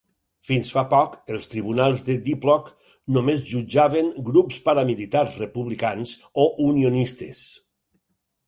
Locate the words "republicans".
5.45-6.15